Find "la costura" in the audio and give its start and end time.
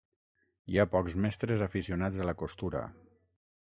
2.31-2.87